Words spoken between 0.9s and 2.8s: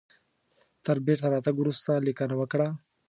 بیرته راتګ وروسته لیکنه وکړه.